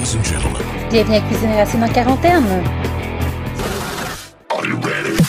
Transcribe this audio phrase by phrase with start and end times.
[0.00, 0.62] Ladies and gentlemen.
[0.90, 2.64] Bienvenue à Cuisine Racine en quarantaine.
[4.48, 5.22] Are you ready?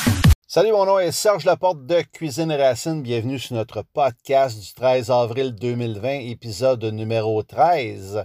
[0.48, 3.02] Salut, mon nom est Serge Laporte de Cuisine Racine.
[3.02, 8.24] Bienvenue sur notre podcast du 13 avril 2020, épisode numéro 13.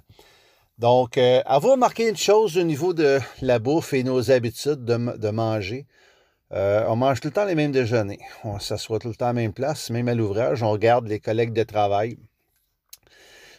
[0.78, 5.16] Donc, euh, avez-vous remarqué une chose au niveau de la bouffe et nos habitudes de,
[5.16, 5.86] de manger?
[6.52, 8.20] Euh, on mange tout le temps les mêmes déjeuners.
[8.44, 10.62] On s'assoit tout le temps à la même place, même à l'ouvrage.
[10.62, 12.18] On regarde les collègues de travail.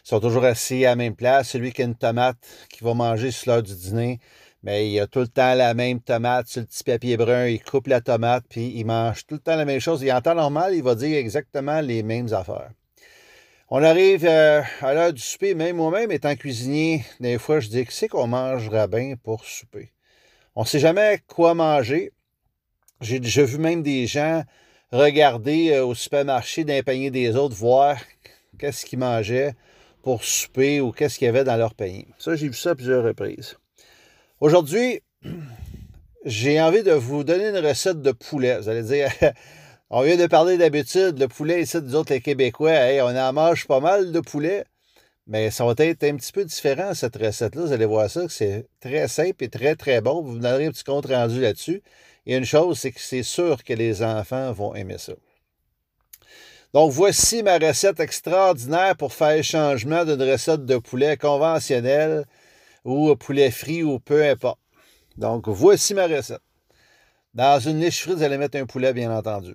[0.08, 1.50] Sont toujours assis à la même place.
[1.50, 2.38] Celui qui a une tomate
[2.70, 4.20] qui va manger sur l'heure du dîner,
[4.62, 7.48] mais il a tout le temps la même tomate sur le petit papier brun.
[7.48, 10.02] Il coupe la tomate, puis il mange tout le temps la même chose.
[10.02, 12.70] Et en temps normal, il va dire exactement les mêmes affaires.
[13.68, 17.84] On arrive euh, à l'heure du souper, même moi-même étant cuisinier, des fois, je dis
[17.84, 19.92] que c'est qu'on mangera bien pour souper?
[20.56, 22.12] On ne sait jamais quoi manger.
[23.02, 24.42] J'ai déjà vu même des gens
[24.90, 27.98] regarder euh, au supermarché d'un panier des autres, voir
[28.58, 29.52] qu'est-ce qu'ils mangeaient
[30.02, 32.08] pour souper ou qu'est-ce qu'il y avait dans leur panier.
[32.18, 33.56] Ça, j'ai vu ça à plusieurs reprises.
[34.40, 35.00] Aujourd'hui,
[36.24, 38.58] j'ai envie de vous donner une recette de poulet.
[38.58, 39.10] Vous allez dire,
[39.90, 43.66] on vient de parler d'habitude, le poulet ici, nous autres les Québécois, on en mange
[43.66, 44.64] pas mal de poulet,
[45.26, 47.62] mais ça va être un petit peu différent, cette recette-là.
[47.62, 50.22] Vous allez voir ça, que c'est très simple et très, très bon.
[50.22, 51.82] Vous me donnerez un petit compte rendu là-dessus.
[52.24, 55.12] Et une chose, c'est que c'est sûr que les enfants vont aimer ça.
[56.74, 62.26] Donc, voici ma recette extraordinaire pour faire changement d'une recette de poulet conventionnelle
[62.84, 64.60] ou poulet frit ou peu importe.
[65.16, 66.42] Donc, voici ma recette.
[67.32, 69.54] Dans une niche frite, vous allez mettre un poulet, bien entendu.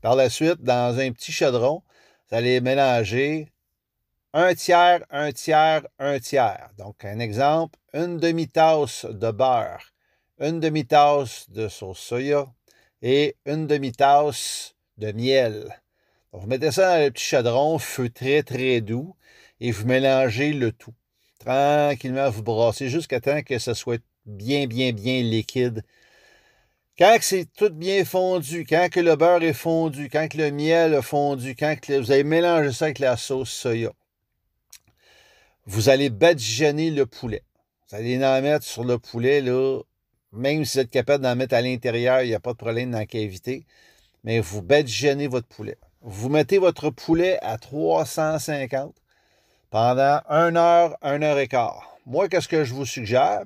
[0.00, 1.82] Par la suite, dans un petit chaudron,
[2.28, 3.50] vous allez mélanger
[4.32, 6.70] un tiers, un tiers, un tiers.
[6.78, 9.92] Donc, un exemple, une demi-tasse de beurre,
[10.38, 12.46] une demi-tasse de sauce soya
[13.02, 15.74] et une demi-tasse de miel.
[16.38, 19.16] Vous mettez ça dans le petit chaudron, feu très, très doux,
[19.58, 20.92] et vous mélangez le tout.
[21.38, 25.82] Tranquillement, vous brassez jusqu'à temps que ce soit bien, bien, bien liquide.
[26.98, 30.92] Quand c'est tout bien fondu, quand que le beurre est fondu, quand que le miel
[30.92, 33.92] est fondu, quand que vous avez mélangé ça avec la sauce soya,
[35.64, 37.44] vous allez badigeonner le poulet.
[37.88, 39.80] Vous allez en mettre sur le poulet, là,
[40.32, 42.90] même si vous êtes capable d'en mettre à l'intérieur, il n'y a pas de problème
[42.90, 43.64] dans la cavité,
[44.22, 45.78] mais vous badigeonnez votre poulet.
[46.08, 48.94] Vous mettez votre poulet à 350
[49.70, 51.98] pendant 1 heure, 1 heure et quart.
[52.06, 53.42] Moi, qu'est-ce que je vous suggère?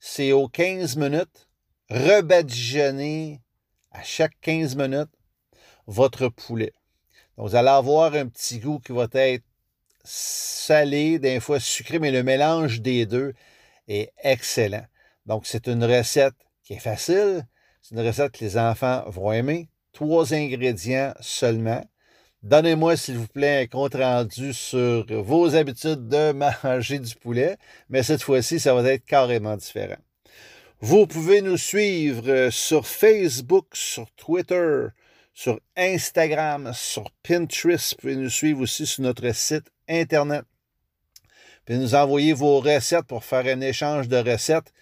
[0.00, 1.48] C'est aux 15 minutes,
[1.90, 3.40] rebadigeonner
[3.92, 5.12] à chaque 15 minutes
[5.86, 6.72] votre poulet.
[7.36, 9.44] Vous allez avoir un petit goût qui va être
[10.02, 13.32] salé, des fois sucré, mais le mélange des deux
[13.86, 14.86] est excellent.
[15.26, 16.34] Donc, c'est une recette
[16.64, 17.46] qui est facile.
[17.80, 19.68] C'est une recette que les enfants vont aimer.
[19.92, 21.84] Trois ingrédients seulement.
[22.42, 26.32] Donnez-moi, s'il vous plaît, un compte rendu sur vos habitudes de
[26.64, 27.56] manger du poulet,
[27.88, 30.00] mais cette fois-ci, ça va être carrément différent.
[30.80, 34.86] Vous pouvez nous suivre sur Facebook, sur Twitter,
[35.32, 37.92] sur Instagram, sur Pinterest.
[37.92, 40.42] Vous pouvez nous suivre aussi sur notre site Internet.
[40.42, 44.72] Vous pouvez nous envoyer vos recettes pour faire un échange de recettes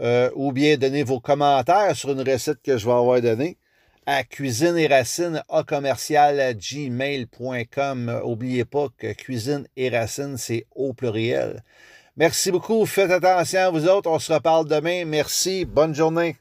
[0.00, 3.58] euh, ou bien donner vos commentaires sur une recette que je vais avoir donnée
[4.06, 8.20] à cuisine et racine à commercial gmail.com.
[8.24, 11.62] N'oubliez pas que cuisine et racine, c'est au pluriel.
[12.16, 12.86] Merci beaucoup.
[12.86, 14.08] Faites attention à vous autres.
[14.08, 15.04] On se reparle demain.
[15.04, 15.64] Merci.
[15.64, 16.36] Bonne journée.